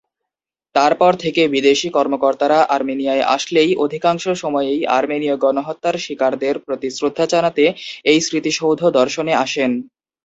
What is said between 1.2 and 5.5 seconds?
থেকে বিদেশী কর্মকর্তারা আর্মেনিয়ায় আসলেই অধিকাংশ সময়েই আর্মেনীয়